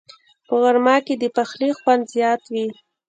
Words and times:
په 0.47 0.53
غرمه 0.61 0.95
کې 1.05 1.15
د 1.21 1.25
پخلي 1.35 1.69
خوند 1.79 2.03
زیات 2.13 2.41
وي 2.53 2.67